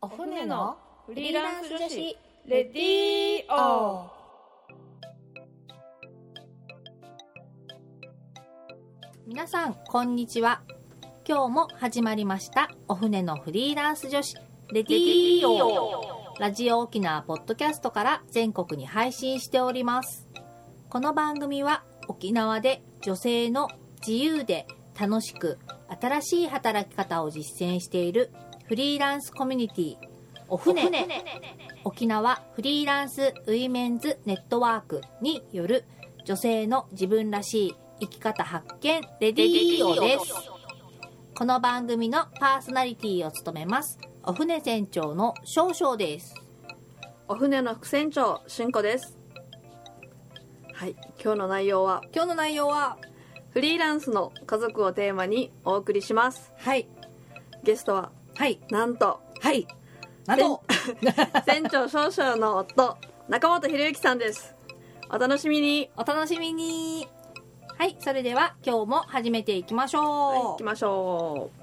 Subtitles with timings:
[0.00, 2.16] お船のフリーランス女子
[2.46, 4.08] レディーオ
[9.26, 10.62] 皆さんこんにちは。
[11.26, 14.36] 今日も始まりましたお船のフリーランス女子
[14.72, 16.04] レディーオ
[16.38, 20.28] ラジオ沖縄ポッドキャストから全国に配信しております。
[20.88, 23.66] この番組は沖縄で女性の
[24.06, 25.58] 自由で楽しく
[26.00, 28.30] 新しい働き方を実践している
[28.68, 29.96] フリーランスコミュニティ
[30.46, 30.90] お船。
[31.84, 35.86] 沖縄フリーランスウィメンズネットワークによる
[36.26, 40.34] 女性の自分らしい生き方発見レディーオです。
[41.34, 46.34] この番組のパーソナリティを務めますお船船長の少々です。
[47.26, 49.16] お船の副船長しんこです。
[50.74, 52.02] はい今日の内容は？
[52.14, 52.98] 今日の内容は？
[53.48, 56.52] フリーランスの家族をテーマにお送りします。
[56.58, 56.86] はい。
[57.64, 58.60] ゲストははい。
[58.70, 59.20] なんと。
[59.40, 59.66] はい。
[60.24, 60.62] なんと。
[61.44, 62.96] 船 長少々の夫
[63.28, 64.54] 中本博之さんです。
[65.10, 65.90] お楽しみに。
[65.96, 67.08] お楽しみに。
[67.76, 67.96] はい。
[67.98, 71.58] それでは今日も始めていきましょう、はい行きましょう。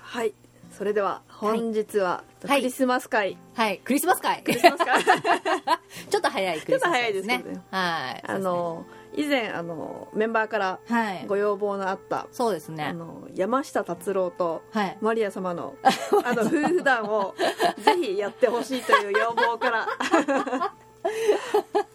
[0.00, 0.32] はい。
[0.72, 2.62] それでは本日はクはい。
[2.62, 4.42] リスマス会、はい、クリスマス会。
[4.42, 5.04] クリスマス会
[6.10, 7.38] ちょっと早いクリスマス会ですね。
[7.38, 7.62] ちょっと早いですけどね。
[7.70, 8.22] はい。
[8.26, 11.26] あの以前あのメンバーからはい。
[11.26, 12.92] ご要望のあった、あそうですね。
[12.92, 14.98] の山下達郎とはい。
[15.00, 17.34] マリア様の あの夫婦談を
[17.78, 19.88] ぜひやってほしいという要望から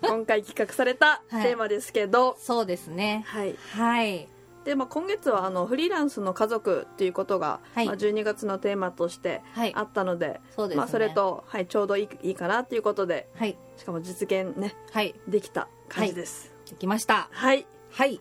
[0.01, 3.23] 今回企画されたテーマですけど、そうですね。
[3.27, 3.55] はい。
[3.71, 4.27] はい
[4.65, 7.85] でまあ、今月はあのフリーランスの家族っていうことが、はい。
[7.85, 9.73] まあ、12月のテーマとしてはい。
[9.75, 10.77] あったので,、そうですね。
[10.77, 13.55] まあ、それと、はい、ちょうどいいいいかなっていうことではい。
[13.77, 15.13] しかも実現ねはい。
[15.27, 16.51] できた感じです。
[16.67, 17.29] できました。
[17.31, 18.19] はい、はい。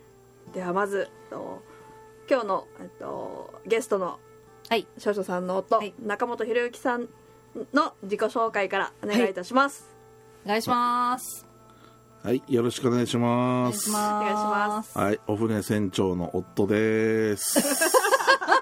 [0.52, 1.62] ではまずえっと
[2.30, 4.18] 今日の、えっと、ゲストの
[4.68, 4.86] はい。
[4.98, 5.94] 少々さんの夫、はい。
[6.04, 7.08] 中本博之さん
[7.72, 9.96] の自己紹介からお願いいたします、
[10.44, 11.53] お願いします
[12.24, 13.70] はい、よろしくお願いしおます。
[13.70, 14.98] 願いしますお願いします。
[14.98, 17.60] はい、お船船長の夫です。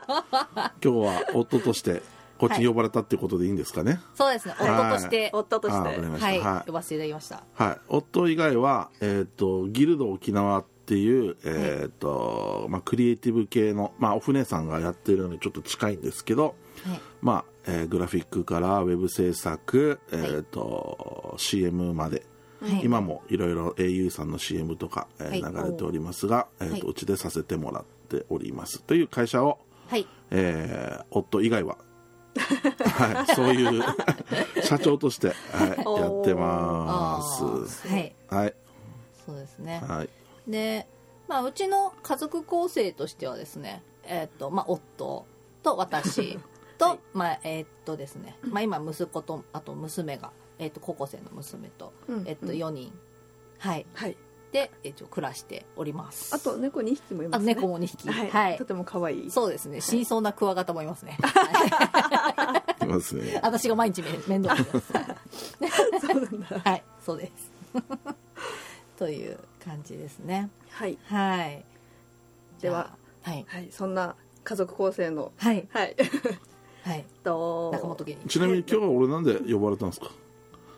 [0.09, 2.03] 今日は夫として
[2.39, 4.01] こっちに呼ばれたっていうことでいいんですかね？
[4.17, 4.55] そうですね。
[4.59, 4.71] はい。
[4.71, 5.31] 夫として。
[5.33, 5.79] 夫として。
[5.79, 6.67] はい、はい。
[6.67, 7.45] 呼ばせていただきました。
[7.55, 17.01] はい、夫以外は、えっ、と、ギルド沖縄っていう、えっ、と、まあ、クリエイティブ系の、まあ、お船さんがやってるのにちょっと近いんですけど、はい。
[17.21, 22.32] まあ、えーグラフィックからウェブ制作、えっ、と、CM まで、はい
[22.83, 25.55] 今もいろいろ au さんの CM とか、えーはい。
[25.65, 26.81] 流れておりますが、えーとはい。
[26.91, 28.83] うちでさせてもらっております。
[28.83, 29.59] という会社を、
[29.89, 30.07] はい。
[30.31, 31.79] えー夫以外は、
[32.35, 33.83] はい、 そういう
[34.63, 35.35] 社長として、は
[35.67, 37.23] い、やってま
[37.67, 37.89] す。
[37.89, 38.15] はい。
[38.29, 38.55] はい、
[39.27, 39.83] そうですね。
[39.87, 40.09] はい、
[40.51, 40.87] で、
[41.29, 45.27] まあ、うちの家族構成としてはですね、えっとまあ、夫
[45.63, 46.39] と私
[46.79, 52.93] と、 まあえっとですね、まあ、今息子とあと娘が、えっと高校生の娘と、うんえっと4人、
[53.59, 53.87] はい。
[53.95, 54.17] はい。
[54.53, 56.35] で一応暮らしております。
[56.35, 57.53] あと猫2匹もいますね。
[57.53, 58.09] あ猫も2匹。
[58.09, 58.59] はい、はい。
[58.59, 59.31] とても可愛い。
[59.31, 59.81] そうですね。
[59.81, 63.41] 死にそうなクワガタもいますね、は いいますね。
[63.43, 66.61] 私が毎日め面倒見てますそうなんだ。
[66.71, 66.85] はい。
[67.01, 67.53] そうです。
[68.99, 70.51] という感じですね。
[70.71, 70.99] はい。
[71.07, 71.65] はい。
[72.61, 73.45] でははい。
[73.49, 73.69] はい。
[73.73, 75.33] そんな家族構成の。
[75.39, 75.67] はい。
[75.73, 75.97] はい。
[76.85, 77.07] はい。
[77.25, 78.27] と中本家に。
[78.27, 80.11] ちなみに今日は俺なんで呼ばれたんですか？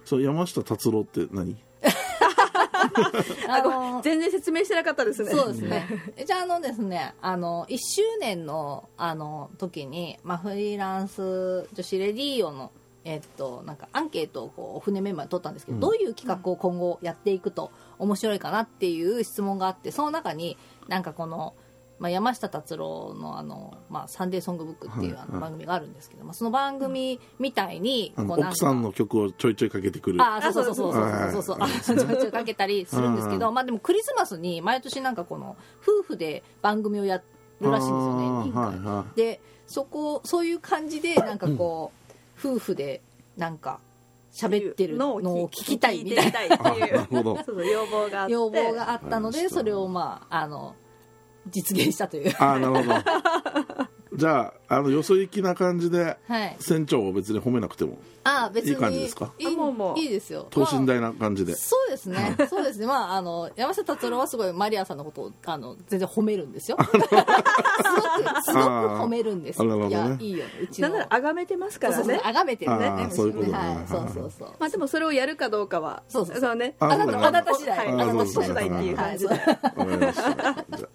[0.04, 1.56] そう山下達郎って何？
[3.48, 5.30] あの全然説明してなかったですね。
[5.30, 5.86] そうですね。
[6.26, 12.70] じゃあ、あのですね、あの、1周年の、あの、時に、まあ、フリーランス女子レディーオの、
[13.04, 15.80] えっと、なんかアンケートをこう、船メンバーに取ったんですけど、うん。
[15.80, 20.56] どういう企画を今後やっていくと面白いかなっていう質問があって、その中に、
[20.88, 21.54] なんかこの、
[22.04, 30.20] まあ、山下達郎のあの、まあ、サンデーソングブックっていうあの番組があるんですけど、まあ、その番組みたいに、こうなんか奥さんの曲をちょいちょいかけてくる。
[30.20, 37.22] ああそうそうそうそうそうそうそうちょいちょいかけたりするんですけど、まあでもクリスマスに毎年なんかこの夫婦で番組をや
[37.62, 41.90] るらしいんですよねでそこそういう感じでなんかこ
[42.44, 43.00] う夫婦で
[43.38, 43.80] なんか
[44.30, 46.58] 喋ってるのを聞きたいみたいな
[48.28, 50.74] 要望があったのでそれをまああの
[51.50, 52.34] 実現したという。
[52.38, 52.94] ああなるほど。
[54.14, 56.56] じゃああのよそ行きな感じではい。
[56.60, 58.70] 船長を別に褒めなくてもあ別に。
[58.70, 59.32] いい感じですか？
[59.40, 60.46] いいいいですよ。
[60.50, 66.78] 等身大な感じで、そうですね、そうですね、まあ、あの山下達郎はすごいマリアさんのことをあの全然褒めるんですよ。
[66.80, 67.18] すごく、すごく
[68.54, 69.76] 褒めるんですよ。
[69.76, 69.88] ね。
[69.88, 70.88] いや、いいよ、うちの。
[70.90, 72.20] なんなら崇めてますからね。
[72.24, 73.08] あがめてるね。
[73.10, 73.52] そういうことね。
[73.52, 73.88] はい、はい。
[73.88, 74.48] そうそうそう。
[74.60, 76.54] まあでもそれをやるかどうかはそうそうそう。
[76.54, 77.76] ねああなた、あなた次第。
[77.78, 78.68] はいあなた次第。
[78.68, 79.34] っていう感じで。
[79.34, 80.93] はい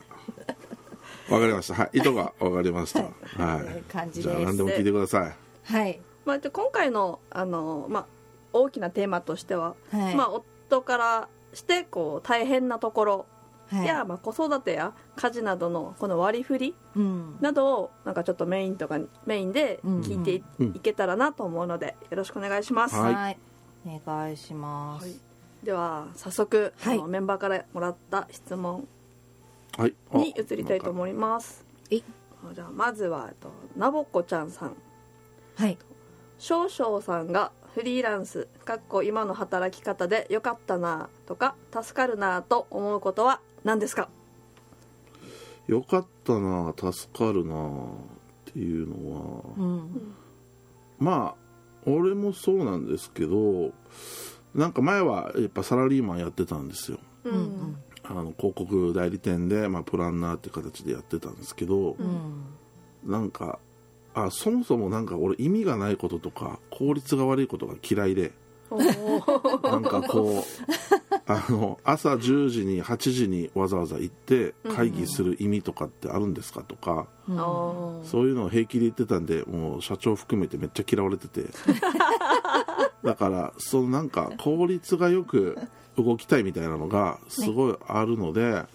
[1.30, 1.74] わかりました。
[1.76, 1.98] はい。
[2.00, 3.02] 意図がわかりました。
[3.02, 3.84] はい。
[3.92, 5.36] 感じじゃあ何でも聞いてください。
[5.74, 6.02] はい。
[6.26, 8.06] まあ、で今回のあの、まあ、
[8.54, 10.16] 大きなテーマとしては、はい。
[10.16, 13.26] まあ、夫からしてこう大変なところ
[13.68, 13.88] はい。
[13.88, 17.38] や、まあ、子育てや家事などのこの割り振りうん。
[17.40, 23.14] などをなんかちょっとメインとかにメインで聞いてい,、うんけたらなと思うのでよろしくお願いします、はい。
[23.14, 23.38] はい。
[23.86, 25.06] お願いします。
[25.06, 25.16] はい。
[25.64, 27.04] では早速、はい。
[27.04, 28.88] メンバーからもらった質問
[30.14, 31.66] に移りたいと思います。
[31.90, 31.98] え？
[31.98, 32.04] い
[32.54, 34.76] じゃあまずはえっとなぼこちゃんさん。
[35.56, 35.78] はい。
[36.38, 44.10] 少々さんがフリーランスかっこ今の働き方でよかったなとか助かるなと思うことは何ですか？
[45.68, 50.16] よかったな助かるなっていうのはうん。
[50.98, 53.72] まあ俺もそうなんですけど
[54.56, 57.00] なんか前はやっぱサラリーマンやってたんですよ。
[57.26, 57.69] ううんん。
[58.10, 62.44] あの広告代理店で、まあ、プランナーって形でやってたんですけど、うん。
[63.06, 63.60] なんか
[64.14, 68.32] あそもそもなんか俺意味がないこととか効率が悪いことが嫌いで
[69.64, 70.44] なんかこう
[71.32, 77.36] あの朝10時に8時にわざわざ行って会議する意味とかってあるんですかとか、うん。
[78.04, 81.46] そういうのを平気で言ってたんでもう社長含めてめっちゃ嫌われてて。
[83.06, 85.56] だからそのなんか効率がよく
[85.98, 88.66] 動きたいみたいなのがすごいあるので、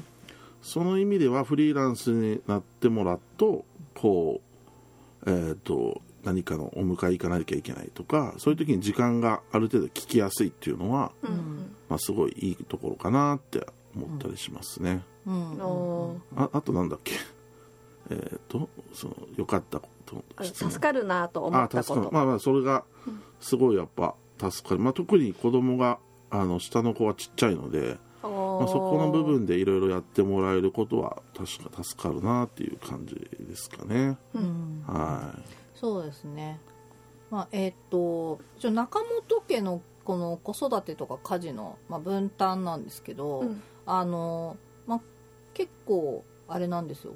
[0.63, 3.65] その意味ではフリーランスになってもらうと
[3.95, 4.41] こ
[5.27, 11.77] うえっ、と何かのお迎え行かなきゃいけないとかそういう時に時間がある程度聞きやすいっていうのは、うん。
[11.89, 15.05] まあ、すごいいいところかなって思ったりしますね。
[15.27, 15.35] うん。
[15.61, 17.13] おーああとなんだっけ？
[18.11, 21.95] えっ、とその良かったこと助かるなと思あったこと。
[21.95, 22.13] 助かる。
[22.13, 22.85] まあまあそれが
[23.41, 24.15] すごいやっぱ
[24.51, 25.99] 助かる、まあ、特に子供が
[26.31, 34.85] あの下の子はちっちゃいので、ままあ、そこの部分でいろいろやってもらえることは確か助かるなっていう感じですかね、うん。
[35.75, 36.61] はそうですね。
[37.31, 44.57] まあ、えーっと、一応中本家のこの子育てとか家事の、まあ、分担なんですけど、うんあの、
[44.87, 45.01] まあ、
[45.53, 47.15] 結構あれなんですよ。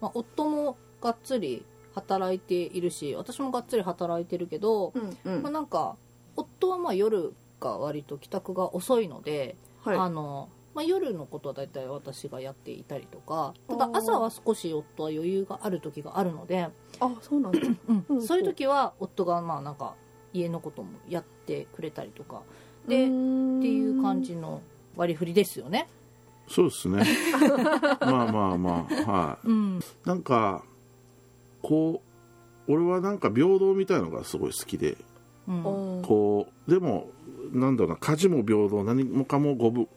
[0.00, 1.64] まあ、夫もがっつり
[1.94, 5.96] 働いているし、私もがっつり働いてるけど、うんうんまあ、なんか、
[6.36, 16.68] 夫はまあ夜が割と帰宅が遅いので、はいあの、まあ、夜のことは大体私がやっていたりとか、ただ朝は少し夫は余裕がある時があるので、
[17.00, 17.60] あそうなんだ。
[17.88, 18.22] うんうん。
[18.22, 19.94] そういう時は夫がまあなんか
[20.32, 22.42] 家のこともやってくれたりとか
[22.88, 24.62] でっていう感じの
[24.96, 25.88] 割り振りですよね。
[26.48, 27.04] いそうですね。
[28.00, 29.48] まあまあまあはい。
[29.48, 30.64] うん、なんか
[31.62, 32.02] こ
[32.68, 34.98] う俺はなんか平等みたいのがすごい好きで
[35.46, 36.02] うん。
[36.04, 37.10] こうでも
[37.52, 39.88] なんだろうな家事も平等何もかも五分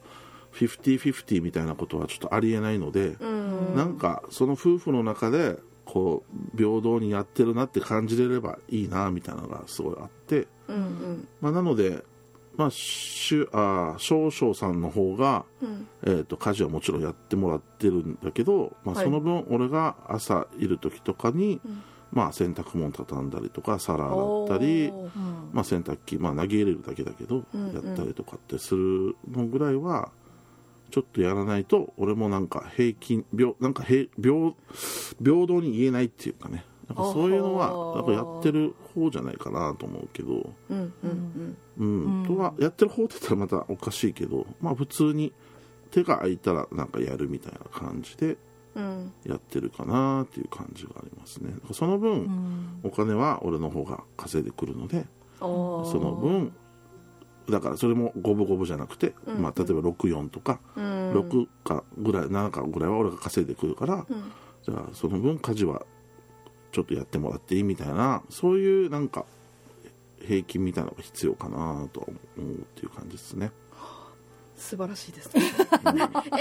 [0.57, 3.75] 50-50みたいなことはちょっとありえないので、うん。
[3.75, 6.23] なんかその夫婦の中でこ
[6.53, 11.27] う平等にやってるなって感じれればいいなみたいなのがすごいあって、うんうん。
[11.41, 12.03] まあ、なので、
[12.55, 15.87] まあ、しゅあ少々さんの方が、うん。
[16.03, 19.05] えー、と家事はもちろんやってもらってるんだけど、まあ、はい。
[19.05, 21.61] その分俺が朝いる時とかに、ん。
[22.11, 24.91] まあ、洗濯物畳んだりとか皿洗ったり、
[25.51, 27.43] まあ、洗濯機、まあ、投げ入れるだけだけど、
[27.73, 30.09] やったりとかってするのぐらいは
[30.89, 34.53] ちょっとやらないと俺もなんか平均平なんか平平
[35.23, 36.65] 平等に言えないっていうかね。
[36.87, 42.17] なんかそういうのはなんかやってる方じゃないかなと思うけど、うんうんうん。
[42.19, 42.25] うん。
[42.25, 45.33] とはやってる方って言ったらまたおかしいけど、まあ、普通に
[45.91, 48.37] 手が空いたらなんかやるみたいな感じで
[49.25, 51.53] やってるかなっていう感じがありますね。
[51.73, 52.79] その分、うん。
[52.83, 55.05] お金は俺の方が稼いでくるので
[55.39, 55.45] そ
[56.01, 56.53] の分
[57.49, 59.41] だからそれも五分五分じゃなくて、うん。
[59.41, 61.11] まあ、例えば64とか、うん。
[61.13, 64.31] 6かぐらい7かぐらいは俺が稼いでくるから、うん。
[64.63, 65.85] じゃあその分家事は
[66.71, 69.25] ちょっとやってもらっていいみたいなそういうなんか
[70.19, 73.51] 平均みたいなのが必要かなとは思うっていう感じですね。
[74.57, 75.29] 素晴らしいです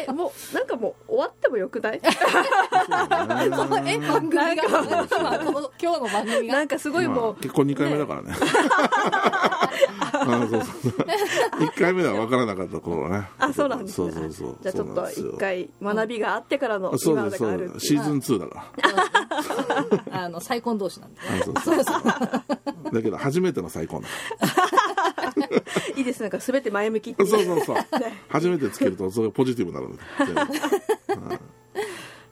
[0.09, 2.01] えもうなんかもう終わってもよくない？
[2.03, 3.93] そうね。
[3.95, 4.55] え番組が。
[4.55, 6.55] 今日の番組が。
[6.55, 8.33] なんかすごいもうまあ結婚2回目だからね。
[10.20, 10.92] あそうそうそう。
[10.92, 13.28] 1回目では分からなかった頃はね。
[13.38, 14.12] あそうなんですね。
[14.12, 14.56] そうそうそう。
[14.62, 17.38] じゃあちょっとそうなんですよ一回学びがあってからの今そうです。
[17.38, 17.75] そうがあるっていう。
[17.75, 17.87] です。
[17.87, 18.73] シーズン2だか
[20.11, 20.25] ら。
[20.25, 22.04] あの再婚同士なんであそうそう
[22.92, 24.08] だけど初めての再婚だ。
[25.96, 26.20] いいです。
[26.23, 27.28] なんか全て前向きっていう。
[27.28, 27.76] そうそうそう。
[28.28, 29.99] 初めてつけるとそれがポジティブになるんで。
[30.18, 30.46] 全部は
[31.35, 31.40] い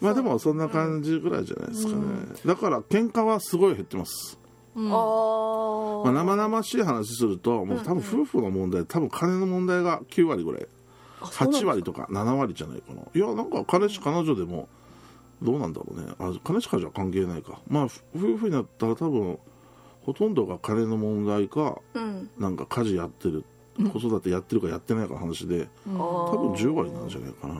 [0.01, 1.97] まあでもそんな感じぐらいじゃないですかね、
[2.45, 4.44] だから喧嘩はすごい減ってます、あ
[4.75, 6.11] まあ、ー。
[6.13, 10.67] 生々しい話するともう多分夫婦の問題多分金の問題が9割ぐらい。
[11.21, 13.01] 8割とか7割じゃないかな。
[13.15, 14.69] いやなんか彼氏彼女でも
[15.43, 16.13] どうなんだろうね。
[16.19, 17.61] あ彼氏彼女は関係ないか。
[17.67, 19.39] まあ夫婦になったら多分
[20.03, 22.31] ほとんどが金の問題かうん。
[22.39, 23.45] なんか家事やってる
[23.93, 27.55] 子育てやってるかやってないかの話で多多分10割なんじゃないかな。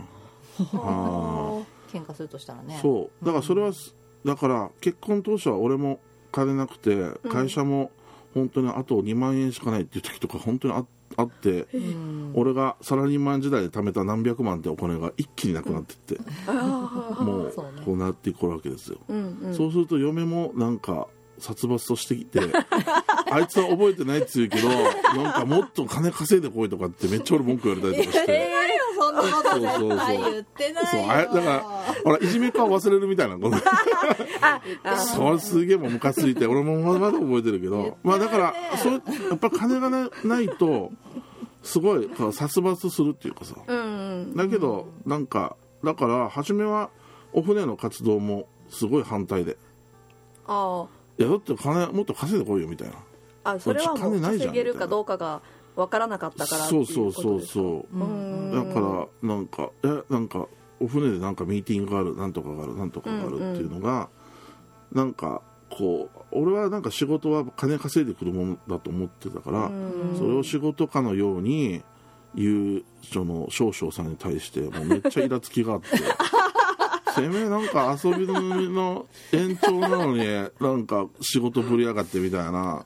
[0.75, 2.77] あ喧嘩するとしたらね。
[2.77, 3.25] ーそう。
[3.25, 3.73] だからそれは
[4.25, 6.01] だから結婚当初は俺も
[6.35, 7.93] 金なくて会社も
[8.35, 10.85] 本当にあと2万円しかないっていう時とか本当にあ
[11.17, 12.33] あってうん。
[12.35, 16.19] 俺がサラリーマン時代で貯めた何百万ってお金が一気になくなってって
[17.23, 17.53] もう
[17.85, 18.99] こうなってくるわけですよ、
[19.53, 21.07] そうすると嫁もなんか
[21.39, 22.41] 殺伐としてきて
[23.31, 28.51] あいつは覚えてないって言うけどなんかもっと金稼いでこいとかってめっちゃ俺文句言われたりとかして、
[28.97, 30.89] そんなことそうそうそう絶対言ってないよ。
[30.91, 31.61] そうあれだから
[32.05, 33.57] ほらいじめ顔忘れるみたいなこと
[34.83, 37.97] あそれすげえもうムカついて俺もまだまだ覚えてるけど。
[38.03, 39.01] まあだからそれや
[39.35, 40.93] っぱ金がなないと
[41.63, 43.55] すごい殺伐するっていうかさ。
[43.67, 43.81] うんう
[44.27, 46.91] んだけどなんかだから初めは
[47.33, 49.57] お船の活動もすごい反対で。
[50.47, 50.87] あ。
[51.19, 52.97] いやだって金もっと稼いでこいよみたいな
[53.45, 55.41] ああそれはもう金ないじゃん稼げるかどうかが
[55.77, 57.97] 分からなかったからそいううそうそうそう。
[57.97, 58.53] うん。
[58.53, 58.81] だか
[59.23, 60.47] らなんかえなんか
[60.81, 64.09] お船でなんかミーティングがあるなんとかがあるなんとかがあるっていうのが、
[64.93, 70.17] なんかこう俺はなんか仕事は金稼いでくるものだと思ってたから、うん。
[70.17, 71.83] それを仕事かのように
[72.35, 75.89] 言うその少々さんに対してもうめっちゃイラつきがあって
[77.15, 80.25] てめえなんか遊びの延長なのに
[80.61, 82.85] なんか仕事ぶりやがってみたいな。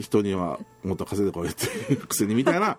[0.00, 2.78] 人にはもっと稼いでこいっていうくせにみたいな。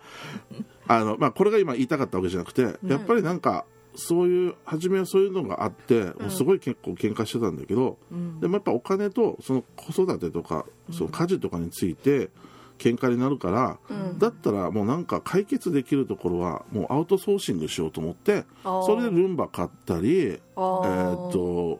[0.88, 3.66] あの、まあ、これが今言いたかったわけじゃなくてやっぱりなんか
[3.96, 7.98] そういう初めはそういうのがあってもうすごい結構喧嘩してたんだけど、
[8.40, 12.30] でもやっぱお金とその子育てとかその家事とかについて
[12.78, 13.80] 喧嘩になるから、
[14.18, 21.80] だったらもうなんか解決できるところはもうアウトソーシングしようと思ってそれでルンバ買ったりえっと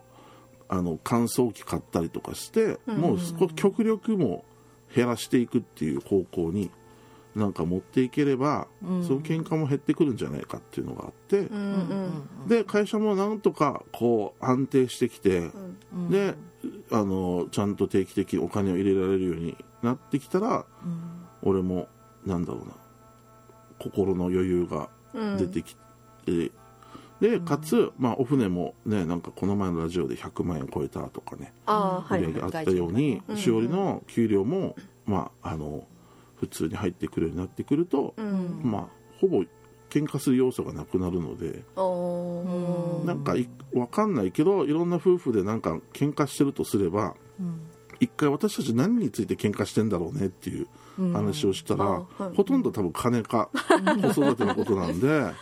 [0.68, 4.44] あの乾燥機買ったりとかして、もう少し極力も
[4.94, 6.70] 減らしていくっていう方向に
[7.34, 15.50] なんか持っていければ、その喧嘩も減ってくるんじゃないかっていうのがあって、うんうんで会社もなんとかこう安定してきて、
[16.10, 16.34] で
[16.90, 20.64] あのちゃんと定期的にお金を入れられるようになってきたら、
[21.42, 21.88] 俺も
[22.26, 22.72] なんだろうな
[23.78, 24.88] 心の余裕が
[25.38, 25.76] 出てき
[26.24, 26.50] て、
[27.20, 31.52] でかつ、まあ、お船もねなんかこの前のラジオで100万円超えたとかね
[32.10, 34.76] 売り上げあったように、しおりの給料も、
[35.06, 35.86] まあ、あの
[36.36, 38.60] 普通に入ってくるようになってくると、うん。
[38.62, 38.88] まあ
[39.20, 39.44] ほぼ
[39.90, 41.62] 喧嘩する要素がなくなるので。
[43.06, 47.14] なんかいわかんないけどいろんな夫婦でなんか喧嘩してるとすれば、
[48.00, 50.66] 一回私たち何について喧嘩してんだろうねっていう
[51.12, 51.88] 話をしたら、あ
[52.24, 52.36] はい。
[52.36, 53.50] ほとんど多分金か
[54.14, 55.32] 子育てのことなんで、じゃあ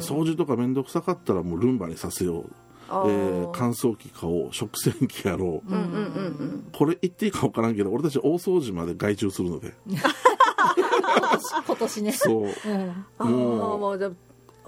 [0.00, 2.50] 掃除とか面倒くさかったらもうルンバにさせよう、
[2.88, 6.04] あえーー乾燥機買おう食洗機やろう、うんうんう
[6.44, 9.74] んこれ言っていいか分からんけど俺たち大掃除まで外注するので。
[11.66, 12.12] 今年ね。
[12.12, 12.48] そう。
[13.20, 13.30] うん。
[13.30, 13.78] もう。
[13.78, 14.10] もうじゃ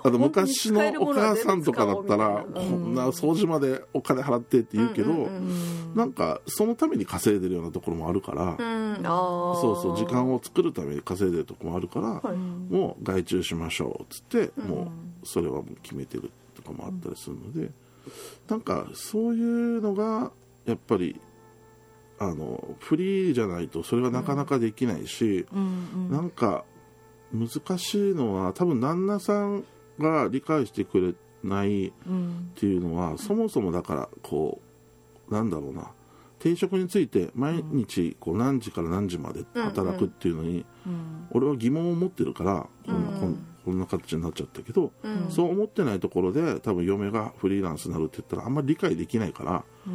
[0.03, 12.37] ああの昔のお母さんとかだったらこんな掃除までお金払ってって言うけど、うんうんうんなんかそのために稼いでるようなところもあるから、そうそう時間を作るために稼いでるところもあるから、はい。
[12.37, 14.93] もう外注しましょうっつって、も
[15.23, 17.71] うそれはもう決めてるとかもあったりするので、
[18.49, 20.31] なんかそういうのが
[20.65, 21.21] やっぱり
[22.19, 25.47] あのフリーじゃないとそれがなかなかできないし、
[26.11, 26.65] なんか
[27.33, 29.65] 難しいのは多分旦那さん
[30.01, 31.15] が理解してくれ
[31.49, 31.93] ないっ
[32.57, 34.61] ていうのは、そもそもだからこ
[35.29, 35.93] うなんだろうな。
[36.41, 40.65] 定職について毎日こう何時から何時まで働くっていうのに、
[41.31, 44.91] 俺は疑問を持ってるからこんな,こん、こんな形になっちゃったけど、
[45.29, 49.91] そう思ってないところで多分嫁がフリーランスになるって言ったらあんまり理解できないから、そ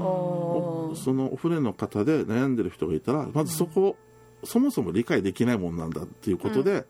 [1.13, 3.95] のお船の方で悩んでる人がいたらまずそこを、
[4.45, 6.85] そもそも理解できないもんなんだっていうことで、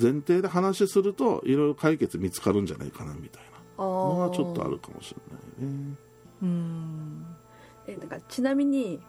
[0.00, 3.56] 前提で話するといろいろ解決見つかるんじゃないかなみたいな。
[3.78, 5.94] のはちょっとあるかもしれないね。
[6.42, 7.26] うん。
[7.86, 9.00] えなんかちなみに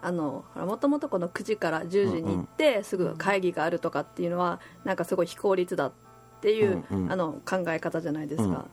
[0.00, 5.92] あのもともとこの9時から10時に行って、すぐ会議があるとかっていうのはなんかすごい非効率だっ
[6.40, 7.12] ていう、うんうん。
[7.12, 8.64] あの考え方じゃないですか、うん。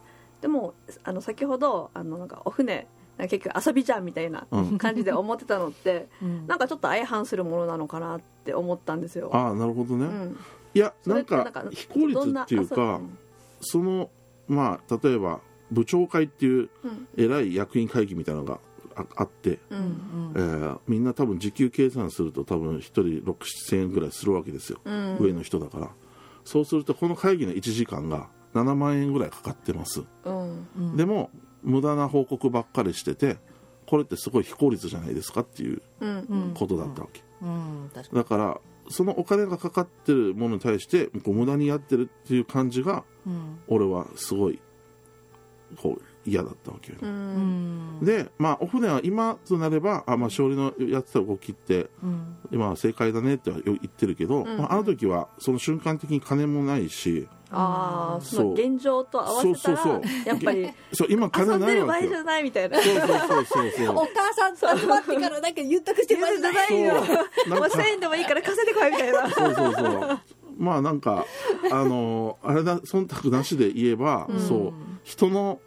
[0.41, 0.73] でも
[1.03, 2.87] あの先ほどあのなんかお船
[3.27, 4.77] 結局遊びじゃんみたいなうん。
[4.77, 6.47] 感じで思ってたのって、うん。
[6.47, 9.29] なんかちょっと相反するものなのかなって思ったんですよ。
[9.33, 10.37] ああなるほどね、うん、
[10.73, 13.01] いやなんかってなんか非効率っていうか
[13.61, 14.09] その
[14.47, 17.07] まあ例えば部長会っていううん。
[17.17, 18.59] 偉い役員会議みたいなのが
[18.95, 20.33] ああって、ううんん。
[20.35, 25.17] えーみんな多分時給計算すると多分1人67000円ぐらいするわけですよ、うん。
[25.19, 25.89] 上の人だから。
[26.45, 30.67] そうするとこの会議の1時間が7万円ぐらいかかってます、うん。
[30.77, 30.97] うん。
[30.97, 31.29] でも
[31.63, 33.37] 無駄な報告ばっかりしてて
[33.85, 36.53] これってすごい非効率じゃないですかっていううんうん。
[36.53, 37.21] ことだったわけ、
[38.13, 43.03] だからそのお金がかかってるものに対してこう無駄にやってるっていう感じが
[43.67, 44.59] 俺はすごい
[45.77, 47.99] こう嫌だったわけよね、ううん。
[48.01, 52.37] んでまあお船は今となればあ、まあ、勝利のやってた動きってうん。
[52.51, 54.57] 今は正解だねっては言ってるけど、ん。
[54.57, 60.27] まあ、あの時はその瞬間的に金もないしああその現状と合わせたらそうそうそう。
[60.27, 62.81] やっぱりそう今遊金んでる場合じゃないみたいな。
[62.81, 67.03] そうそうそうそうお母さんと集まってからなんか言ったくして言うじゃないよもう
[67.61, 69.29] 1000円でもいいから稼いでこいみたいな。
[69.29, 70.19] そうそうそう。
[70.57, 71.25] まあなんか
[71.71, 74.73] あのあれだ忖度なしで言えば、そう。
[75.03, 75.59] 人の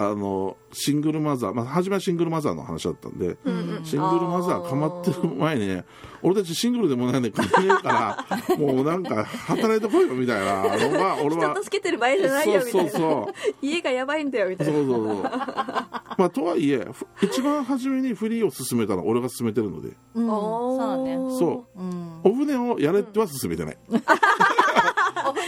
[0.00, 5.84] あのシングルマザー、まあ、初めはシングルマザーの話だったんで、うんシングルマザーかまってる前にね
[6.22, 10.62] 俺たちシングルでもないんで金ねえから もうなんか働いてこいよみたいな。
[10.62, 11.52] のが俺は。
[11.54, 13.54] 人助けてる場合じゃないよみたそいうなそう。
[13.60, 14.94] 家がやばいんだよみたそいうな。
[14.94, 19.96] そうそうまあとはいえふ一番初めにフリーを進めたのは俺が進めてるので。
[20.14, 20.26] うん。
[20.26, 21.16] そうだね。
[21.38, 21.80] そう。
[21.80, 22.20] うん。
[22.24, 23.92] お船をやれっては進めてない、お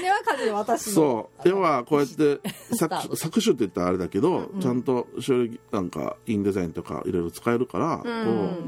[0.01, 0.93] 船は風で私の。
[0.93, 1.49] そう。
[1.49, 2.41] 要はこうやって
[2.77, 8.03] 作作詞って言ったらあれだけど、ちゃんと処理なんかインデザインとかいろいろ使えるから、こ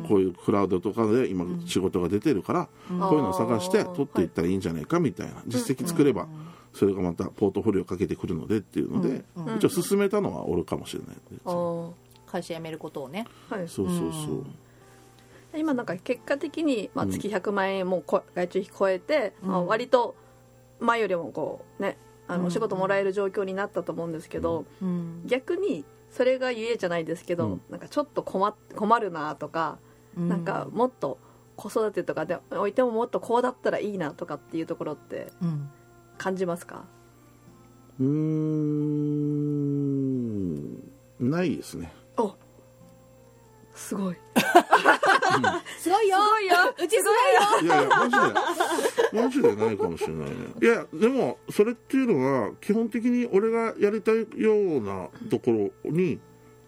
[0.05, 6.29] うこういうクラウドとかで今仕事が出てるから、こういうのを探して取っていったらいいんじゃないかみたいな実績作れば、
[6.73, 9.25] それがまたポートフォリオかけてくるのでっていうので、
[9.57, 11.91] 一応進めたのは俺かもしれない、あー。
[12.27, 13.27] 会社辞めることをね。
[13.51, 13.69] はい。
[13.69, 20.15] そうそうそう、今なんか結果的に、まあ、月100万円もこ外注費超えて、まあ、割と
[20.83, 21.97] 前よりもこうね
[22.29, 25.23] あのお仕事もらえる状況になったと思うんですけど、うん。
[25.27, 27.61] 逆にそれがゆえじゃないですけど、うん。
[27.71, 29.79] なんかちょっと困っ困るなとか、
[30.17, 31.19] なんかもっと
[31.57, 35.71] 子育てとかでおいてももっとこうだったらいいなとかっていうところってうん。
[36.19, 36.85] 感じますか？
[38.01, 39.33] うーん。
[41.19, 41.93] ないですね。
[42.17, 42.35] お
[43.75, 44.17] すごい
[45.78, 46.18] すごいよ。
[46.18, 46.54] すごいよ。
[46.82, 47.14] うちすごい
[47.60, 47.62] よ。
[47.62, 48.16] いやいやマジ
[49.12, 49.23] で。
[49.23, 50.30] マジでないかもしれない。
[50.30, 56.21] ねいやでもそれっていうのは基本的に俺がやりたいようなところに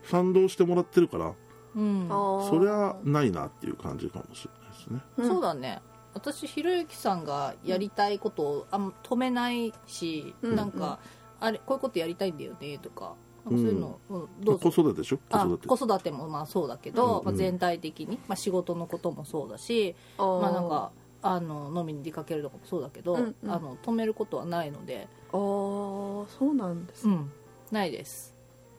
[0.04, 1.32] 賛同してもらってるから
[1.76, 2.06] うん。
[2.10, 5.00] あそりゃないなっていう感じかもしれないですね。
[5.18, 5.28] うん。
[5.28, 5.82] そうだね。
[6.14, 10.56] 私ひろゆきさんがやりたいことをあんま止めないし、うん。
[10.56, 11.00] なんか、
[11.40, 13.16] あれこういうことやりたいんだよねとか
[13.48, 14.28] そういうの、うん。
[14.40, 14.70] どうぞ。
[14.70, 15.18] 子育てでしょ？
[15.18, 15.68] 子あ育て。
[15.68, 23.50] 子育てもまあそうだけど、うんまあ、全体的に、まあ、仕事のこともそうだし、あまあなんかあの飲みに出かけるとかもそうだけど、うんうん。
[23.50, 27.06] あの止めることはないので、あーそうなんです。
[27.06, 27.32] ねうん、
[27.70, 28.34] ないです、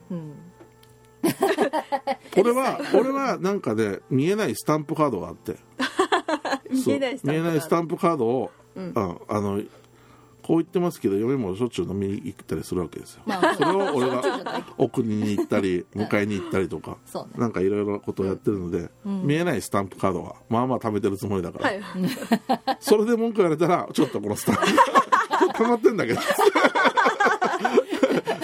[0.09, 0.33] うん、
[2.37, 5.57] 俺は俺はなんかね見えないスタンプカードがあって。
[6.69, 7.31] 見えないスタンプそう。
[7.31, 8.93] 見えないスタンプカードを、うん。
[8.95, 9.61] ああの
[10.45, 14.21] こう言ってますけど嫁もしょっちゅう飲みに行ったりするわけですよ、まあそれを俺が
[14.77, 17.31] 送りに行ったり 迎えに行ったりとかそうね。
[17.37, 21.81] なんかいろいろことをやってるので、見えないスタンプカードはまあまあ貯めてるつもりだから、はい。
[22.79, 24.61] それで文句言われたらちょっとこのスタンプ
[25.57, 26.19] 溜まってんだけど。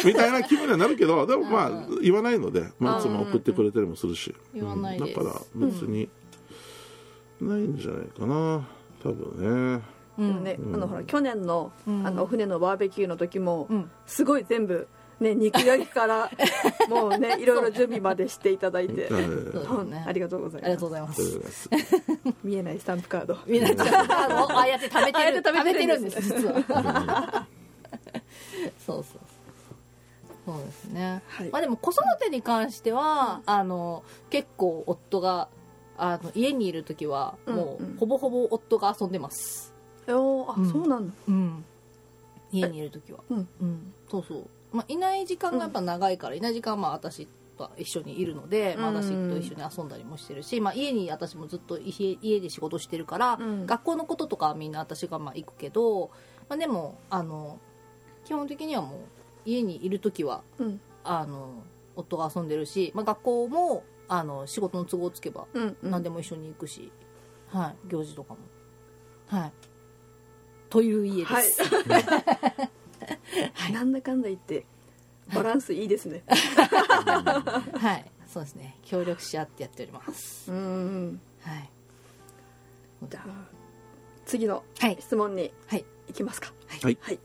[0.04, 5.14] みたいな気分にはなるけどでもまあ言わないので、まあ、いつも送ってくれたりもするし、言わないです。
[5.14, 6.10] だから別に
[7.40, 8.68] ないんじゃないかな。
[9.04, 12.08] 多分ねうでもね、あのほら去年の,、うん。
[12.08, 13.92] あのお船のバーベキューの時も、うん。
[14.06, 14.88] すごい全部、
[15.20, 16.30] ね、肉焼きから
[16.90, 20.04] もうねいろいろ準備までしていただいて、ね。
[20.06, 21.22] ありがとうございありがますとうございます。
[21.22, 21.70] ありがとうございます。
[22.44, 23.36] 見えないスタンプカード。
[23.36, 25.44] あの ああやって食べてる。
[25.46, 26.22] 食べてるんです。
[26.22, 27.48] す実は。
[28.86, 30.58] そうそうそう。
[30.58, 31.50] ですね、はい。
[31.50, 35.50] まあでも子育てに関しては、あの結構夫が
[35.98, 37.94] あの家にいる時はもうんうん。
[37.96, 39.71] うほぼほぼ夫が遊んでます、
[40.08, 40.12] あ、
[40.58, 40.72] うん。
[40.72, 41.14] そうなんだ。
[41.28, 41.66] うん、
[42.52, 43.48] 家にいる時は、うん。
[43.62, 53.66] うん、そうそう、まあ、いない時間がやっぱ長いから、いない時間はまあ私と一緒にいるので、まあ、うん私と一緒に遊んだりもしてるし、まあ、家に私もずっと家家で仕事してるから、うん。
[53.66, 56.12] 学校のこととかはみんな私がまあ行くけど、
[56.50, 57.60] まあ、でもあの
[58.26, 59.00] 基本的にはもう
[59.46, 60.82] 家にいる時はうん。
[61.04, 61.64] あの
[61.96, 65.92] 夫が遊んでるし、まあ、学校もあの仕事の都合つけばうんうん。
[65.92, 66.92] 何でも一緒に行くし、
[67.48, 68.40] はい行事とかも。
[69.28, 69.52] はい
[70.72, 71.62] という家です、
[73.72, 74.66] なんだかんだ言って
[75.34, 76.24] バランスいいですね。
[77.78, 78.12] はい。
[78.26, 78.78] そうですね。
[78.84, 80.50] 協力し合ってやっております。
[80.50, 80.60] うんう
[81.08, 81.70] んはい。
[83.10, 83.50] じゃあ
[84.26, 84.98] 次のはい。
[85.00, 85.86] 質問にはい。
[86.08, 86.54] いきますか。
[86.68, 86.98] はい。
[87.02, 87.20] はい。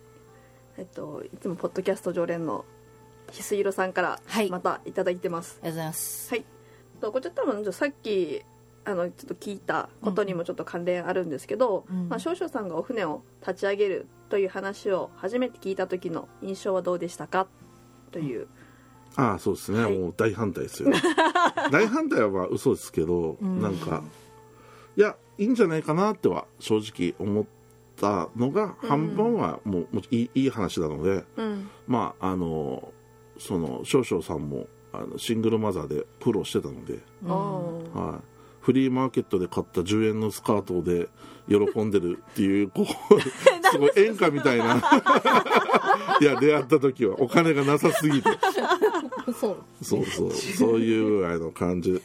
[0.79, 2.65] えっといつもポッドキャスト常連の
[3.31, 4.51] ひすいろさんからはい。
[4.51, 5.61] またいただいてます。
[5.63, 6.31] ありがとうございます。
[6.31, 6.45] はい。
[7.01, 8.43] とこれ多分じゃあさっき
[8.87, 12.09] あのちょっと聞いたことにもちょっと関連あるんですけど、うん。
[12.09, 17.49] まあ、少々さんがお船を立ち上げるという話を初めて聞いた時の印象はどうでしたか？
[18.13, 18.47] という、
[19.17, 19.99] ああそうですね、はい。
[19.99, 20.91] もう大反対ですよ。
[21.73, 23.61] 大反対はまあ嘘ですけど、ん。
[23.61, 24.05] なんか
[24.97, 27.45] いやいいんじゃないかなっては正直思っ
[27.97, 31.69] たのが半分はもうもういいいい話なのでうん。
[31.89, 32.93] まああの
[33.39, 38.36] その少々さんもあのシングルマザーでプロしてたので、はい、
[38.67, 41.09] フリーマーケットで買った10円のスカートで
[41.49, 42.87] 喜んでるっていうこう
[43.71, 44.83] すごい演歌みたいな。
[46.21, 48.29] いや出会った時はお金がなさすぎて。
[49.39, 49.57] そう。
[49.83, 50.33] そうそう。
[50.33, 52.01] そういうぐらいの感じだ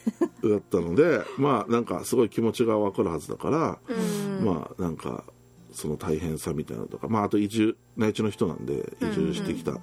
[0.54, 4.44] ったのでまあなんかすごい気持ちが分かるはずだから、うん。
[4.44, 5.24] まあなんか
[5.72, 9.80] その大変さみたいなのとかまああと移住内地の人なんで移住してきた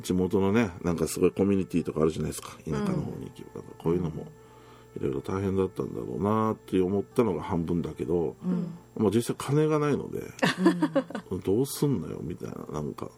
[0.00, 2.56] 地元のねなんかすごいコミュニティとかあるじゃないですか。
[2.64, 4.26] 田舎の方に行けば、こういうのも
[4.96, 8.74] いろいろ大変だったんだろうなって思ったのが半分だけど、うん。
[8.96, 10.22] まあ、実際金がないので
[11.44, 13.10] どうすんのよみたいななんか。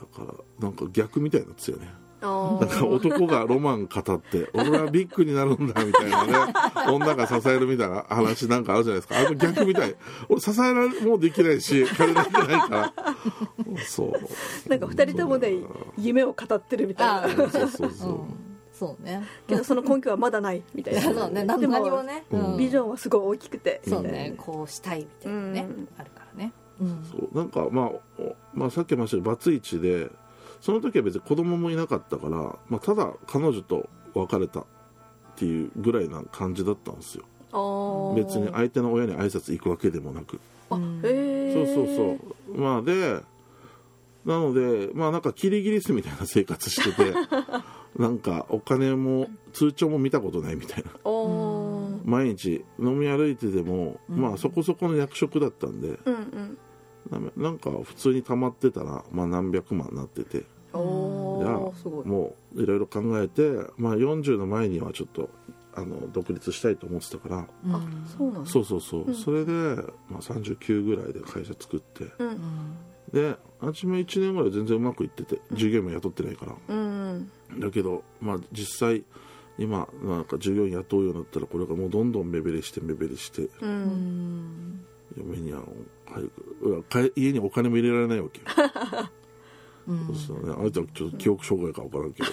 [0.00, 1.94] だからなんか逆みたいになってたよね。
[2.22, 6.54] なんか男がロマン語って俺はビッグになるんだみたいなね
[6.88, 9.18] 女が支えるみたいな話なんかあるじゃないですか。
[9.18, 9.96] あの逆みたい。
[10.28, 12.92] 俺支えられもうできないし金なんてないから。
[13.86, 14.68] そう。
[14.68, 15.58] なんか二人ともで
[15.98, 18.51] 夢を語ってるみたいあなそうそうそう、うん
[18.82, 19.22] そうね。
[19.46, 21.00] けどその根拠はまだないみたいな。
[21.14, 21.44] そうね。
[21.44, 22.56] 何でもね、うん。
[22.56, 23.80] ビジョンはすごい大きくて。
[23.86, 24.34] そうね。
[24.36, 25.88] こうしたいみたいなね、うん。
[25.96, 27.28] あるからね、うん、そう。
[27.32, 27.86] なんかまあ、
[28.20, 30.10] おまあ、さっきも言いましたけどバツイチで
[30.60, 32.36] その時は別に子供もいなかったから、
[32.68, 34.64] まあ、ただ彼女と別れたっ
[35.36, 37.24] ていうぐらいな感じだったんですよ。
[38.16, 40.40] 別に相手の親に挨拶行くわけでもなく。
[40.70, 41.00] あうん。
[41.04, 42.18] へそうそうう
[42.48, 42.60] そう。
[42.60, 43.20] まあで
[44.24, 47.12] なのでまあなんかキリギリスみたいな生活してて
[47.96, 50.90] なんかお金も通帳も見たことないみたいな。
[52.04, 56.58] 毎日飲み歩いてでも、まあそこそこの役職だったんでうんうん。
[57.10, 60.44] ななんか普通に溜まってたら、まあ、何百万になってて。
[60.74, 63.42] おじあもういろいろ考えて、
[63.76, 65.28] まあ、40の前にはちょっと
[65.74, 67.48] あの独立したいと思ってたから。
[67.66, 67.80] うんあ
[68.16, 69.52] そうなんだそうそうそう、それで、
[70.08, 72.04] まあ、39ぐらいで会社作って。
[72.18, 72.40] うん
[73.12, 76.56] で初め1年ぐらい全然うまくいってて従業員も雇ってないから。
[76.68, 76.91] うん
[77.58, 79.04] だけど、まあ、実際
[79.58, 84.84] 今なんか従業員雇うようになったらこれがもうどんどん目減りして目減りしてううんん
[85.16, 85.62] 嫁には
[86.06, 88.46] 早く家にお金も入れられないわけよ。
[89.88, 90.06] うん。
[90.06, 90.62] そうしたらね。
[90.64, 92.28] あいつはちょっと記憶障害か分からんけど。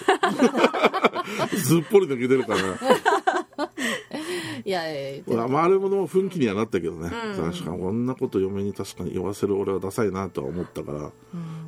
[1.58, 2.58] ずっぽり抜けてるから
[4.64, 7.50] いやいやまあ、まああれももう奮起にはなったけどね、うん。
[7.52, 7.78] 確かに。
[7.78, 11.12] こんなこと嫁に確かに言わせる俺はダサいなとは思ったから、うん。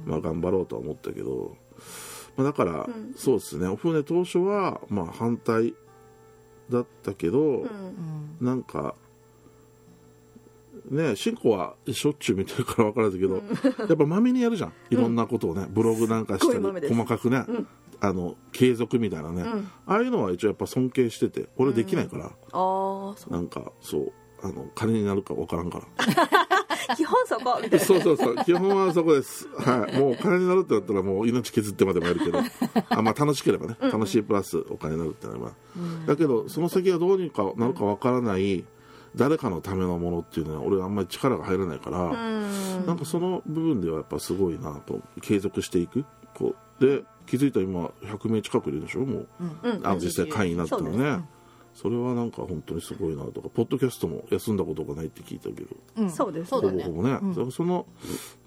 [0.07, 1.57] まあ頑張ろうとは思ったけど、
[2.37, 3.15] まあ、だから、ん。
[3.17, 3.69] そうですね。
[3.69, 5.75] お船当初はまあ反対
[6.71, 7.63] だったけど、うん。
[7.63, 8.97] うんなんか
[10.91, 13.41] ね進行はしょっちゅう見てるから分からんけど、や
[13.95, 14.73] っぱまめにやるじゃん。
[14.91, 17.69] いろんなことをね、ブログなんかしたり細かくね、ん。
[18.01, 19.71] あの継続みたいなね、ん。
[19.87, 22.33] ああいうのは一応やっぱ尊敬してて俺できないから、ああ
[23.17, 24.13] そなんかそう。
[24.45, 25.85] あの金になるか分からんから。
[25.85, 25.89] う
[26.97, 27.59] 基本そこ。
[27.63, 28.37] みたいなそうそうそう。
[28.45, 29.49] 基本はそこです。
[29.59, 29.99] はい。
[29.99, 32.39] もう金になるってなったらもう命削ってまでもやるけど。
[32.91, 33.77] あまあ楽しければね。
[33.81, 35.53] 楽しいプラスお金になるってなれば、
[36.07, 38.65] だけどその先がどうにかなるか分からない
[39.15, 42.87] 誰かのためのものっていうのは俺はあんまり力が入らないから、うん。
[42.87, 45.01] なんかその部分ではやっぱすごいなと。
[45.21, 46.05] 継続していく。
[46.35, 46.85] こう。
[46.85, 49.01] で気づいたら今100名近くいるでしょ？
[49.01, 49.29] もう、
[49.63, 49.87] うん。
[49.87, 51.25] あの実際会員になったのね
[51.75, 55.77] それはなんか本当にすごいなとかポッドキャストも休んだことがないって聞いたけど。
[55.97, 56.11] うん。
[56.11, 57.53] そうですほぼほぼね、うん。
[57.53, 57.87] その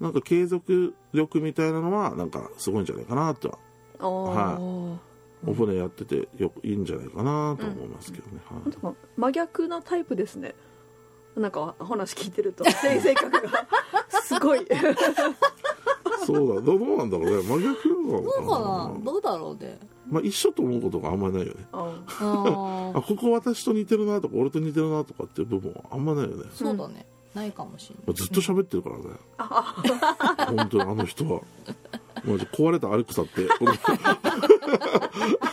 [0.00, 3.58] なんか継続力みたいなのはなんかすごいんじゃないかなとは。
[3.98, 4.96] あー。
[5.46, 8.40] お船やっててよいいんじゃないかなと思いますけどね、
[8.82, 10.54] はい真逆なタイプですね
[11.36, 13.66] なんか話聞いてると性性格が
[14.22, 14.66] すごい
[16.24, 21.66] そうだどうどうなんだろうね真逆なのどうかなどうだろうねまあ一緒と思うことがあんまりないよね。
[21.72, 26.44] あ ああここ私と似てるなとか俺と似てるなとかっていう部分はあんまないよね。
[26.52, 27.06] そうだね。
[27.34, 29.04] ないかもしれまあずっと喋ってるからね。
[29.38, 29.74] あ
[30.56, 31.40] 本当にあの人は。
[32.24, 33.46] マジ壊れたアレクサって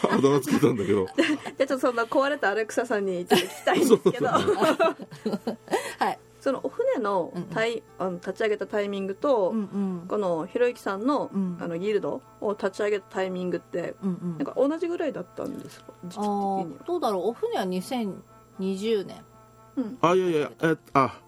[0.10, 1.06] あのだ名つけたんだけど。
[1.06, 1.26] じゃ
[1.66, 4.28] あちょっとそんな壊れたアレクサさんに聞きたいんですけど。
[6.00, 9.62] はいそのお船のタイ、あの立ち上げたタイミングと、うんう
[10.04, 10.06] ん。
[10.10, 11.58] このひろゆきさんの,、うん。
[11.62, 14.38] あのギルドを立ち上げたタイミングってうんうん。
[14.38, 15.94] なんか同じぐらいだったんですか？
[16.04, 16.66] 時期的あには。
[16.66, 17.28] ーどうだろう？
[17.30, 19.24] お船は2020年。
[19.78, 19.98] うん。
[20.02, 21.22] あいやいやえあ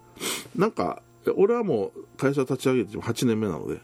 [0.53, 1.01] なんか
[1.37, 3.79] 俺はもう会社立ち上げて8年目なので。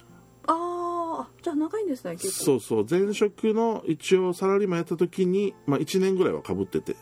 [0.47, 2.43] ああじゃあ長いんですね結構。
[2.45, 2.85] そうそう。
[2.89, 6.97] 前職の一応サラリーマンやった時に、まあ、1年ぐらいはかぶってて。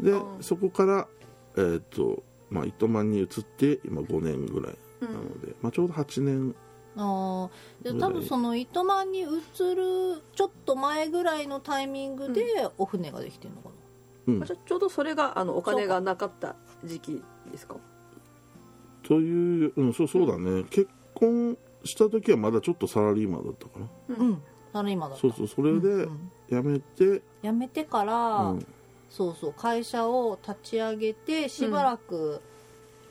[0.00, 0.42] でうん。
[0.44, 1.08] そこから
[1.56, 6.54] えっ、とまあ糸満に移って今5年ぐらいなので、まあ、ちょうど8年
[6.96, 7.92] あー。
[7.94, 12.42] で多分その糸満に移るちょっと前ぐらいのタイミングで
[12.76, 13.70] お船ができてるのか
[14.26, 14.42] うん。
[14.42, 17.76] あじゃあちょうどそれがあのお金がなかった時期ですか？
[19.02, 20.64] という、うん、そうそうだね。
[20.70, 23.86] 結婚した時はまだちょっとサラリーマンだったかな
[24.16, 24.24] な。
[24.24, 24.42] うん。
[24.72, 25.22] サラリーマンだった。
[25.22, 26.30] そうそうそれでうんうん。
[26.48, 28.66] 辞めて、辞めてから、うん
[29.10, 32.40] そうそう会社を立ち上げてしばらく、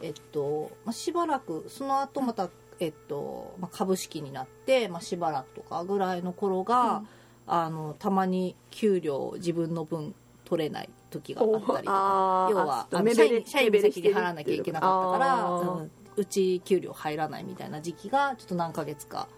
[0.02, 7.04] えっと、まあ、しばらくその後また、えっとまあ、株式になって、まあ、しばらくとかぐらいの頃が、
[7.46, 12.48] あのたまに給料自分の分取れない時があったりとか。
[12.50, 19.30] 要は社員社員に先に払わなきゃいけなかったから、うんうち給料入らないみたいな時期がちょっと何ヶ月か。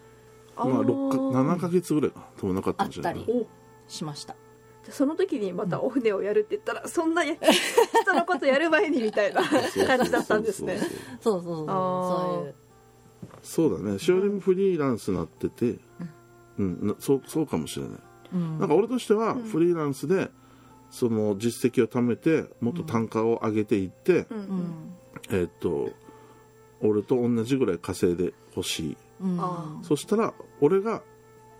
[0.56, 3.46] あまあ、六か7ーヶ月ぐらいか多分なかったんじゃないあったりお
[3.90, 4.34] しました。
[4.90, 7.36] その時にまたお船をやるって言ったら、そんなや
[8.02, 9.42] 人のことやる前にみたいな
[9.86, 10.78] 感じだったんですね。
[11.20, 11.66] そうそうそう。
[11.66, 12.54] そういう
[13.42, 13.98] そうだね。
[13.98, 15.78] しおりもフリーランスになってて、
[16.58, 16.86] うん。
[16.88, 17.98] なそうそうかもしれない、
[18.34, 18.58] うん。
[18.58, 20.30] なんか俺としてはフリーランスで
[20.90, 24.38] その実績を貯めてもっと単価を上げていって、うん。
[24.38, 24.94] うん。
[25.30, 25.90] えーっと
[26.84, 28.96] 俺と同じぐらい稼いでほしい。
[29.20, 29.36] うん。
[29.40, 31.02] あそしたら俺が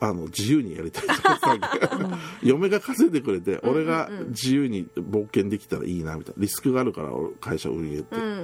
[0.04, 1.04] あの自由にやりたい
[2.42, 6.42] 嫁が稼いでくれて俺が自由に冒険できたらいいなみたいな。
[6.42, 8.42] リスクがあるから俺会社運営って、うんうんっ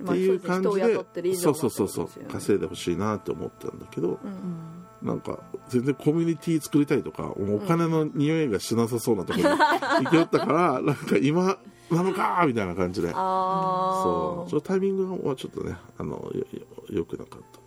[0.00, 0.06] うん。
[0.08, 1.34] ていう感じまあそうですね。
[1.36, 5.38] そう上そうそうそう稼いでほしいなって思ってたんだけど、うんなんか
[5.70, 9.58] 全然コミュニティ作りたいとかお金の匂いがしなさそうなところに
[10.04, 11.56] 行きよったから なんか今
[11.90, 13.08] なのかみたいな感じで。
[13.08, 14.50] そう。
[14.50, 16.44] そのタイミングはちょっとねあのよ
[16.90, 17.59] よよくなかった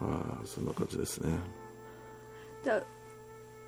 [0.00, 1.38] ああそんな感じですね。
[2.64, 2.82] じゃあ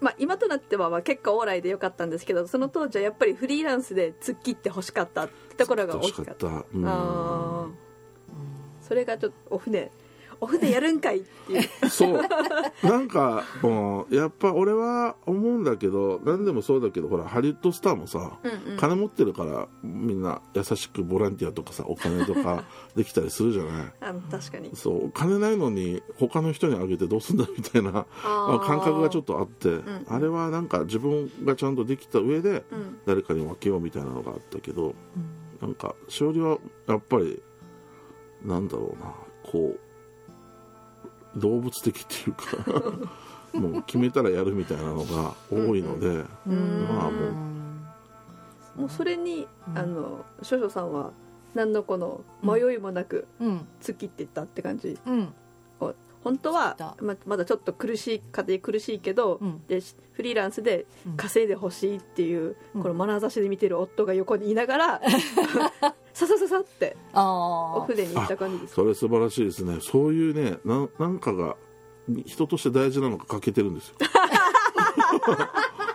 [0.01, 6.47] まあ今となってはまあ結果オーライでよかったんですけどその当時はやっぱりフリーランスで突っ切って欲しかったってところが大きかった。
[6.47, 7.71] あー。
[8.81, 9.91] それがちょっとお船
[10.41, 11.89] お船やるんかいっていう。
[11.91, 12.21] そう。
[12.83, 18.77] なんかもうやっぱ俺は思うんだけど何でもそうだけどほらハリウッドスターもさ、うんうん。
[18.79, 22.65] 金持ってるからみんな優しくボランティアとかさお金とか
[22.97, 23.93] できたりするじゃない？
[24.01, 24.71] あの確かに。
[24.75, 25.07] そう。
[25.07, 32.99] お金ないのに他の人にあげてどうすんだみたいな感覚がちょっとあって、んあれはなんか自分がちゃんとできた上でうん。
[33.07, 34.95] 誰かに分けようみたいなのがあったけど、
[35.61, 37.43] なんか勝利はやっぱり
[38.45, 39.81] なんだろうなこう
[41.37, 42.49] 動物的っていうか
[43.59, 46.87] もう決めたらやるみたいなのが多いので、うん。
[46.89, 47.29] まあも
[48.77, 48.81] う。
[48.83, 51.13] もうそれにあの少々さんは
[51.55, 53.67] 何のこの迷いもなくうん。
[53.81, 55.33] 突っ切っていったって感じうん。
[55.81, 59.63] お本当はままだちょっと苦しい家庭苦しいけど、うん。
[59.67, 59.81] で
[60.13, 62.83] フリーランスで稼いでほしいっていう、うん。
[62.83, 65.01] この眼差しで見てる夫が横にいながら
[66.13, 68.75] ささささってああお船に行った感じです。
[68.75, 69.79] それ素晴らしいですね。
[69.81, 71.57] そういうねななんかが
[72.27, 73.95] 人として大事なのが欠けてるんですよ。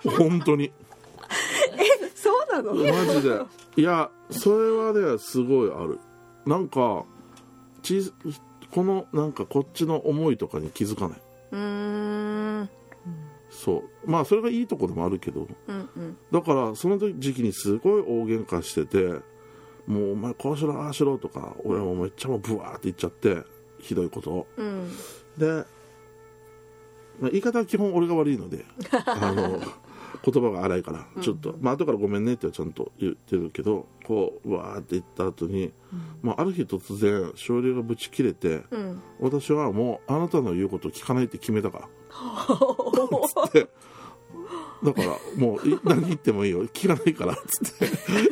[0.17, 0.71] 本当に。
[2.13, 2.73] そうなの？
[2.73, 3.41] マジで。
[3.77, 5.99] いやそれはねすごいある。
[6.45, 7.03] なんか
[7.81, 7.99] ち
[8.71, 11.21] このなんかこっちの思いとかに気づかない。
[11.51, 12.69] うーん。
[13.49, 14.09] そう。
[14.09, 15.47] まあそれがいいとこでもあるけど。
[15.67, 16.17] うんうん。
[16.31, 19.21] だからその時期にすごい大喧嘩してて
[19.87, 23.43] もうお前こうしろああしろとか俺もめっちゃもうブワーって言っちゃって
[23.79, 24.47] ひどいことを。
[24.57, 24.91] うん。
[25.37, 25.65] で、
[27.19, 28.65] まあ、言い方は基本俺が悪いので
[29.05, 29.61] あの
[30.23, 35.71] 言葉が荒いからちょっと、まあ後からごめんねってはちゃんと言ってるけどこうわーって言った後に、
[36.21, 39.01] まあ、ある日突然少量がぶち切れて、うん。
[39.19, 41.89] 私はもうあなたの言うことを聞かないって決めたから。
[43.45, 43.69] つって。
[44.83, 46.65] だからもうい何言ってもいいよ。
[46.67, 47.33] 聞かないから。
[47.33, 47.87] っつって。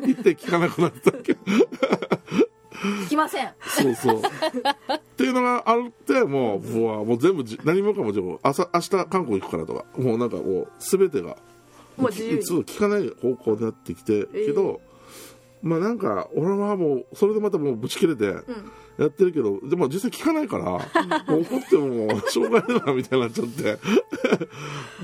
[0.06, 1.33] 言って聞かなくなったけ。
[1.33, 3.50] ど聞きません。
[3.62, 4.22] そうそう。
[4.94, 11.38] っていうのがあってもううわもう全部じ何もかも朝明日韓国行くからとかもうなんかもう全てが
[11.98, 12.44] もう自由に。
[12.66, 14.82] 聞かない方向になってきて、けど
[15.62, 18.26] まあなんか俺はもうそれでまたもうぶち切れて、
[18.98, 20.66] やってるけどでも実際聞かないから
[21.28, 23.80] もう怒ってももうしょうがないなみたいになっちゃって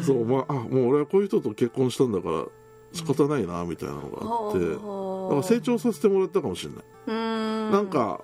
[0.05, 2.45] そうまああもう俺はこういう人と結婚したんだから
[2.91, 7.71] 仕方ないなみたいなのがあって、だから成長させてもらったかもしれない、ん。
[7.71, 8.21] なんか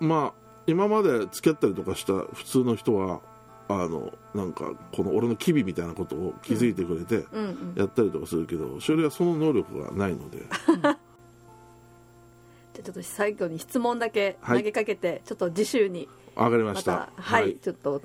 [0.00, 3.20] まあ今まで付き合ったりとかした普通の人は
[3.68, 7.44] あのなんかこの俺の機微みたいなことを気づいてくれてうん。
[7.44, 10.38] うんやったりとかするけどしおりはその能力がないので。
[12.72, 16.08] じゃあちょっと最後に質問だけ投げかけて、ちょっと次週に。
[16.36, 17.10] 上がりまました。
[17.16, 18.00] たはい、ちょっと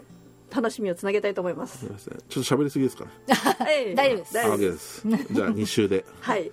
[0.56, 1.80] 楽しみをつなげたいと思います。
[1.80, 3.12] すいませんちょっと喋りすぎですかね。
[3.34, 4.40] はい大丈夫です。
[4.40, 5.02] あ大丈夫でです。
[5.02, 6.06] すじゃあ2週で。
[6.22, 6.52] はい、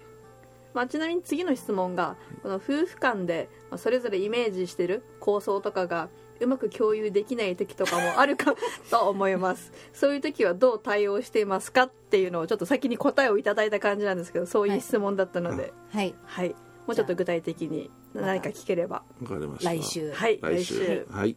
[0.75, 6.09] まあ、ちなみに次の質問がこの夫婦間でまあそれぞれイメージしてる構想とかが
[6.41, 8.55] うまく共有できない時とかもあるか
[8.91, 9.73] と思います。
[9.93, 15.73] そういう時はどう対応していますかっていうのをちょっと先に答えをいただいた感じなんですけどそういう質問だったので。
[15.91, 16.15] はい。
[16.25, 16.57] はい、も
[16.89, 19.05] うちょっと具体的に何か聞ければ。
[19.23, 19.71] わかりました。
[19.71, 20.11] 来週。
[20.13, 20.41] はい。
[20.43, 21.07] 来週。
[21.11, 21.37] はい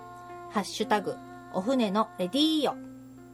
[0.51, 1.15] ハッシュタグ、
[1.53, 2.75] お船のレディーよ。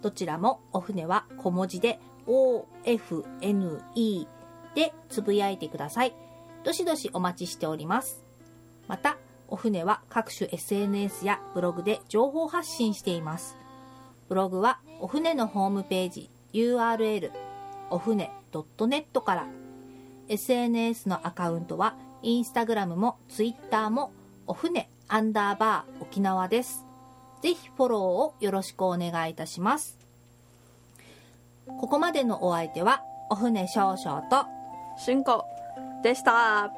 [0.03, 4.27] どちらもお船は小文字で OFNE
[4.75, 6.13] でつぶやいてください。
[6.63, 8.23] どしどしお待ちしております。
[8.88, 13.58] また、お船は各種 SNS やブログで情報発信しています。
[14.30, 17.32] ブログはお船のホームページ URL
[17.89, 19.47] お船 .net から
[20.27, 24.12] SNS のアカウントはインスタグラムもツイッターも
[24.45, 26.87] お船アンダーバー沖縄です。
[27.41, 29.97] ぜひフォローをよろしくお願いいたします。
[31.80, 34.45] ここまでのお相手はお船少々と、
[35.06, 35.45] 春子
[36.04, 36.71] でした。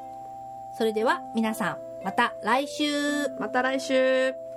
[0.76, 3.28] それでは皆さんまた来週。
[3.38, 4.49] また来週